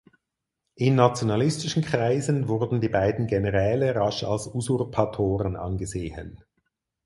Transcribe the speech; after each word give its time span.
In 0.73 0.95
nationalistischen 0.95 1.83
Kreisen 1.83 2.47
wurden 2.47 2.81
die 2.81 2.89
beiden 2.89 3.27
Generäle 3.27 3.93
rasch 3.93 4.23
als 4.23 4.47
Usurpatoren 4.47 5.55
angesehen. 5.55 6.43